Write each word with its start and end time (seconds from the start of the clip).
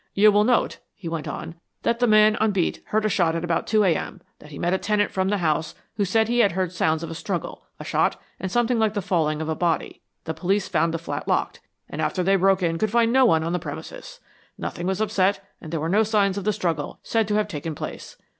"You 0.15 0.31
will 0.31 0.43
note," 0.45 0.79
he 0.95 1.07
went 1.07 1.27
on, 1.27 1.53
"that 1.83 1.99
the 1.99 2.07
man 2.07 2.35
on 2.37 2.49
beat 2.51 2.81
heard 2.87 3.05
a 3.05 3.07
shot 3.07 3.35
at 3.35 3.43
about 3.43 3.67
2 3.67 3.83
A.M.; 3.83 4.19
that 4.39 4.49
he 4.49 4.57
met 4.57 4.73
a 4.73 4.79
tenant 4.79 5.11
from 5.11 5.29
the 5.29 5.37
house 5.37 5.75
who 5.97 6.05
said 6.05 6.25
that 6.25 6.31
he 6.31 6.39
had 6.39 6.53
heard 6.53 6.71
sounds 6.71 7.03
of 7.03 7.11
a 7.11 7.13
struggle, 7.13 7.65
a 7.79 7.83
shot, 7.83 8.19
and 8.39 8.51
something 8.51 8.79
like 8.79 8.95
the 8.95 9.01
falling 9.03 9.43
of 9.43 9.47
a 9.47 9.53
body. 9.53 10.01
The 10.23 10.33
police 10.33 10.67
found 10.67 10.91
the 10.91 10.97
flat 10.97 11.27
locked, 11.27 11.61
and 11.87 12.01
after 12.01 12.23
they 12.23 12.35
broke 12.35 12.63
in 12.63 12.79
could 12.79 12.89
find 12.89 13.13
no 13.13 13.25
one 13.25 13.43
on 13.43 13.53
the 13.53 13.59
premises. 13.59 14.19
Nothing 14.57 14.87
was 14.87 15.01
upset, 15.01 15.45
and 15.61 15.71
there 15.71 15.79
were 15.79 15.87
no 15.87 16.01
signs 16.01 16.35
of 16.35 16.45
the 16.45 16.51
struggle, 16.53 16.99
said 17.03 17.27
to 17.27 17.35
have 17.35 17.47
taken 17.47 17.75
place. 17.75 18.17